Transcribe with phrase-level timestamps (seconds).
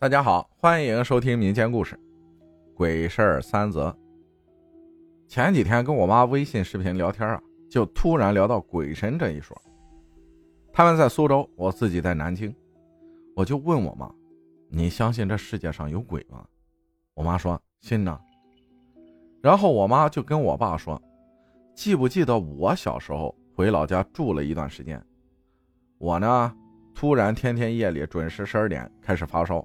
[0.00, 1.94] 大家好，欢迎收听民间故事
[2.74, 3.90] 《鬼事儿三则》。
[5.28, 7.38] 前几天跟我妈微信视频聊天啊，
[7.68, 9.54] 就突然聊到鬼神这一说。
[10.72, 12.50] 他们在苏州，我自己在南京，
[13.36, 14.10] 我就问我妈
[14.72, 16.46] ：“你相信这世界上有鬼吗？”
[17.12, 18.18] 我妈说：“信呢。”
[19.42, 20.98] 然后我妈就跟我爸说
[21.76, 24.98] ：“记不记得我小时候回老家住了一段时间？
[25.98, 26.56] 我呢，
[26.94, 29.62] 突然天天夜里准时十二点开始发烧。”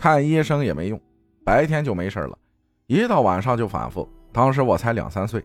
[0.00, 0.98] 看医生也没用，
[1.44, 2.38] 白天就没事了，
[2.86, 4.08] 一到晚上就反复。
[4.32, 5.44] 当时我才两三岁，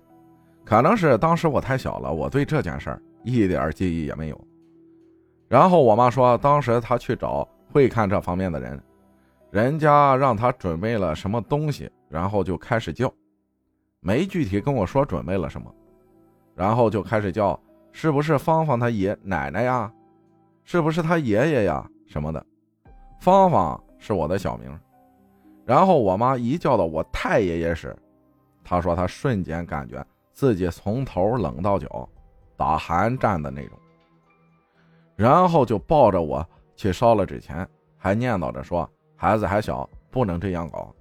[0.64, 4.48] 可能是当时我太小了，我对这件事儿一点记忆也没有。
[5.50, 8.82] 然后我妈说，当时她去找会看这方面的人，
[9.52, 13.14] 人家让她准备了什么东西，然后就开始叫，
[14.00, 15.70] 没具体跟我说准备了什么，
[16.56, 17.60] 然后就开始叫，
[17.92, 19.92] 是不是芳芳她爷奶奶呀？
[20.64, 21.86] 是不是她爷爷呀？
[22.08, 22.46] 什么的，
[23.20, 23.82] 芳芳。
[24.06, 24.70] 是我的小名，
[25.66, 27.98] 然后我妈一叫到我太爷爷时，
[28.64, 32.08] 她说她瞬间感觉自己从头冷到脚，
[32.56, 33.76] 打寒战的那种。
[35.16, 40.94] 然后就抱着我去烧了纸钱，还念叨着说孩子还小，不能这样搞，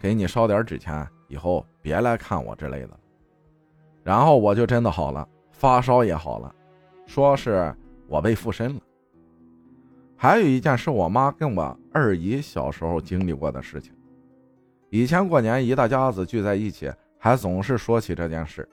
[0.00, 2.98] 给你烧点纸钱，以后别来看我之类的。
[4.02, 6.54] 然后我就真的好了，发烧也好了，
[7.04, 7.76] 说是
[8.08, 8.80] 我被附身了。
[10.22, 13.90] 还有一件是我妈跟我二姨小时候经历过的事情。
[14.90, 18.68] 以前过年一大家子聚在一起，还总是说起这件事，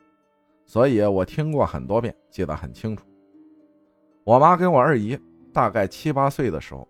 [0.66, 3.06] 所以我听过很多遍，记得很清楚。
[4.26, 5.18] 我妈跟我二姨
[5.54, 6.86] 大概七八岁的时候，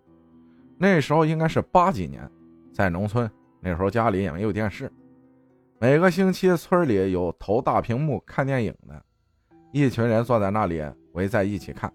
[0.76, 2.28] 那时候应该是八几年，
[2.72, 4.90] 在农村，那时候家里也没有电视，
[5.78, 9.00] 每个星期村里有投大屏幕看电影的，
[9.70, 11.92] 一群人坐在那里围在一起看。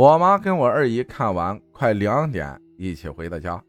[0.00, 3.62] 我妈跟我二姨看完快两点，一起回的家。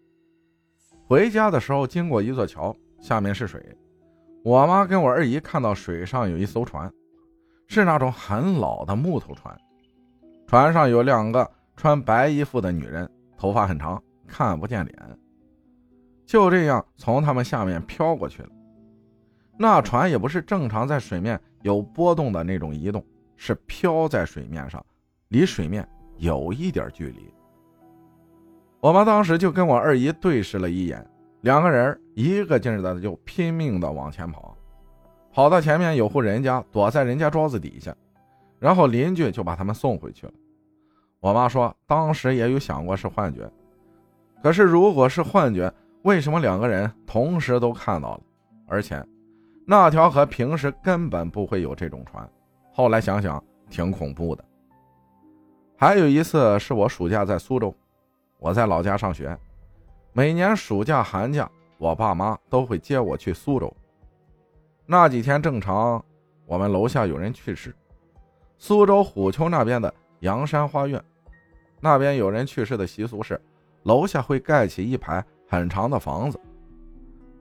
[1.06, 3.62] 回家的时候经过一座桥，下面是水。
[4.42, 6.90] 我妈跟我二姨看到水上有一艘船，
[7.68, 9.54] 是那种很老的木头船，
[10.48, 15.20] 船上有两个穿白衣服的女人，头发很长，看不见脸。
[16.26, 18.50] 就这样从他们下面飘过去了。
[19.58, 23.06] 那船也不是正常在水面有波动的那种移动，
[23.36, 24.82] 是飘在水面上，
[25.28, 25.86] 离水面。
[26.22, 27.34] 有一点距离，
[28.80, 31.04] 我妈当时就跟我二姨对视了一眼，
[31.42, 34.56] 两个人一个劲儿的就拼命的往前跑，
[35.34, 37.92] 跑到前面有户人家，躲在人家桌子底下，
[38.60, 40.34] 然后邻居就把他们送回去了。
[41.20, 43.52] 我妈说，当时也有想过是幻觉，
[44.44, 45.74] 可是如果是幻觉，
[46.04, 48.22] 为什么两个人同时都看到了？
[48.68, 49.04] 而且
[49.66, 52.30] 那条河平时根本不会有这种船。
[52.72, 54.46] 后来想想，挺恐怖的。
[55.82, 57.76] 还有一次是我暑假在苏州，
[58.38, 59.36] 我在老家上学，
[60.14, 61.50] 每年暑假寒假，
[61.80, 63.76] 我爸妈都会接我去苏州。
[64.86, 66.06] 那几天正常，
[66.46, 67.76] 我们楼下有人去世，
[68.60, 71.04] 苏州虎丘那边的阳山花苑，
[71.80, 73.42] 那边有人去世的习俗是，
[73.82, 76.40] 楼下会盖起一排很长的房子，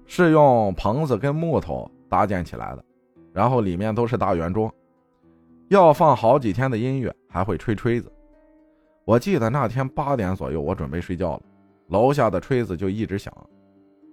[0.06, 2.82] 是用棚子跟木头搭建起来的，
[3.34, 4.74] 然后里面都是大圆桌，
[5.68, 8.10] 要放好几天的音乐，还会吹吹子。
[9.10, 11.40] 我记得那天八点左右，我准备睡觉了，
[11.88, 13.34] 楼下的锤子就一直响。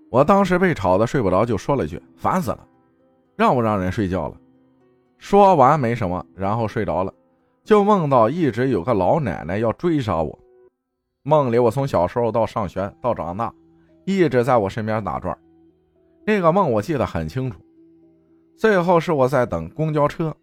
[0.09, 2.67] 我当时被吵得睡不着，就说了句：“烦死了，
[3.35, 4.35] 让不让人睡觉了？”
[5.19, 7.13] 说完没什么，然后睡着了，
[7.63, 10.39] 就梦到一直有个老奶奶要追杀我。
[11.21, 13.53] 梦里我从小时候到上学到长大，
[14.03, 15.37] 一直在我身边打转。
[16.25, 17.59] 那个梦我记得很清楚。
[18.57, 20.35] 最后是我在等公交车，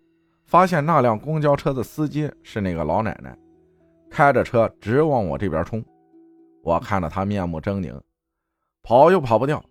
[0.44, 3.36] 发现那辆公交车的司机是那个老奶奶。
[4.10, 5.84] 开着车直往我这边冲，
[6.62, 8.00] 我看着他面目狰狞，
[8.82, 9.62] 跑又跑不掉。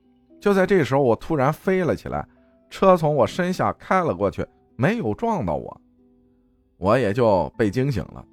[0.41, 2.27] 就在这时候，我突然飞了起来，
[2.69, 4.45] 车从我身下开了过去，
[4.75, 5.81] 没有撞到我，
[6.77, 8.25] 我也就被惊醒了。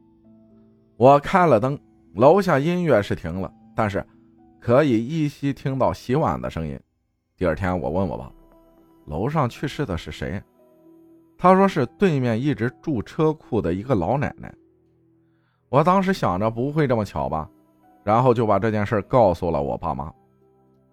[0.97, 1.79] 我开了灯，
[2.15, 4.05] 楼下音乐是停了，但是
[4.59, 6.79] 可以依稀听到洗碗的声音。
[7.37, 8.33] 第二天，我问我爸，
[9.07, 10.43] 楼上去世的是谁？
[11.39, 14.53] 他说是对面一直住车库的一个老奶奶。
[15.71, 17.49] 我当时想着不会这么巧吧，
[18.03, 20.13] 然后就把这件事告诉了我爸妈，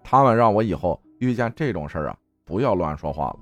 [0.03, 3.39] 他们让我以后遇见这种事儿啊，不要乱说话了。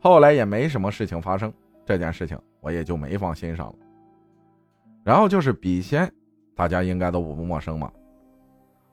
[0.00, 1.52] 后来也没什么事情发生，
[1.84, 3.74] 这件事情我也就没放心上了。
[5.02, 6.10] 然后就是笔仙，
[6.54, 7.92] 大家应该都不陌生吧？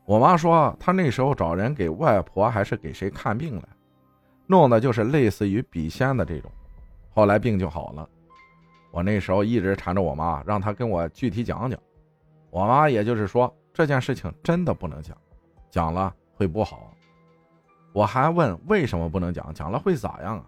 [0.06, 3.64] 我妈说她那时候找人给外婆还是给谁看病来，
[4.48, 6.50] 弄的就是类似于笔仙的这种，
[7.12, 8.10] 后来病就好了。
[8.92, 11.80] 我那时候一直缠着我妈，让她跟我具体讲讲。
[12.50, 15.16] 我妈也就是说，这件事情真的不能讲，
[15.70, 16.92] 讲了会不好。
[17.94, 20.46] 我还问为什么不能讲，讲了会咋样啊？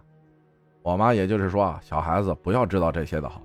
[0.81, 3.41] 我妈也就是说，小孩子不要知道这些的好。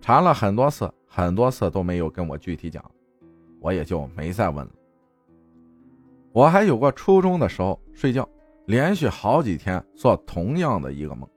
[0.00, 2.84] 缠了很多次，很多次都没有跟我具体讲，
[3.60, 4.72] 我也就没再问了。
[6.32, 8.28] 我还有过初中的时候睡觉，
[8.66, 11.28] 连续好几天做同样的一个梦，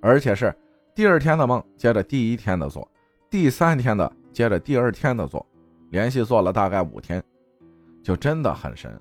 [0.00, 0.54] 而且是
[0.94, 2.88] 第二天的梦接着第一天的做，
[3.28, 5.44] 第三天的接着第二天的做，
[5.90, 7.20] 连续做了大概五天，
[8.00, 8.96] 就真的很神。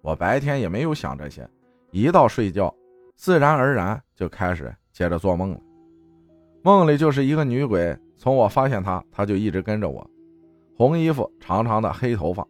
[0.00, 1.44] 我白天也没有想这些，
[1.90, 2.72] 一到睡觉，
[3.16, 5.60] 自然而然就开始接着做梦了。
[6.62, 10.08] 梦里就是一个女鬼，从我发现她，她就一直跟着我，
[10.76, 12.46] 红衣服，长长的黑头发。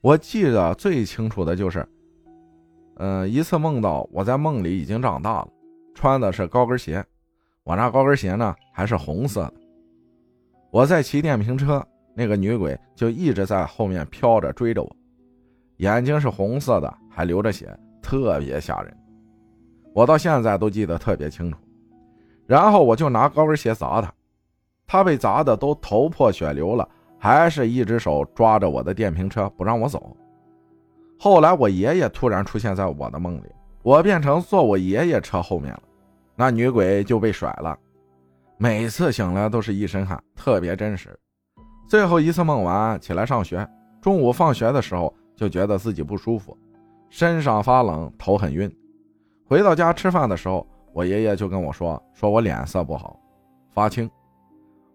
[0.00, 1.86] 我记得最清楚的就是，
[2.96, 5.48] 嗯，一次梦到我在梦里已经长大了，
[5.94, 7.04] 穿的是高跟鞋，
[7.70, 9.54] 我那高跟鞋呢还是红色的。
[10.72, 11.80] 我在骑电瓶车，
[12.16, 14.96] 那个女鬼就一直在后面飘着追着我。
[15.76, 17.72] 眼睛是红色的，还流着血，
[18.02, 18.92] 特别吓人。
[19.94, 21.56] 我到现在都记得特别清楚。
[22.44, 24.12] 然后我就拿高跟鞋砸他，
[24.84, 26.88] 他被砸的都头破血流了，
[27.20, 30.16] 还是一只手抓着我的电瓶车不让我走。
[31.20, 33.46] 后来我爷爷突然出现在我的梦里，
[33.84, 35.82] 我变成坐我爷爷车后面了，
[36.40, 37.78] 那女鬼就被甩了。
[38.56, 41.14] 每次醒来都是一身汗，特别真实。
[41.86, 43.68] 最后一次梦完起来上学，
[44.00, 45.14] 中午放学的时候。
[45.36, 46.54] 就觉得自己不舒服，
[47.08, 48.70] 身上发冷，头很晕。
[49.46, 53.18] 回到家吃饭的时候，我爷爷就跟我说：“说我脸色不好，
[53.70, 54.10] 发青。”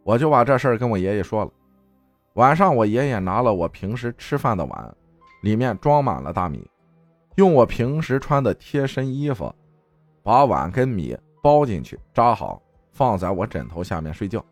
[0.06, 1.52] 我就把这事儿跟我爷爷说了。
[2.36, 4.96] 晚上，我爷爷拿了我平时吃饭的碗，
[5.42, 6.64] 里面装满了大米，
[7.38, 9.52] 用我平时穿的贴身衣服，
[10.22, 12.60] 把碗跟米包进去，扎好，
[12.92, 14.44] 放在我枕头下面睡觉。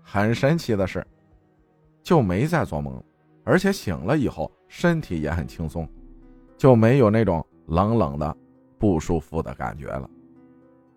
[0.00, 1.04] 很神奇的是，
[2.04, 3.02] 就没再做梦。
[3.42, 5.88] 而且醒了以后，身体也很轻松，
[6.56, 8.36] 就没有那种冷冷的
[8.78, 10.08] 不舒服的感觉了。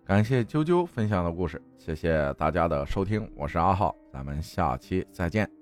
[0.04, 5.57] 感谢啾啾分享的故事，谢谢大家的收听，我是阿浩，咱们下期再见。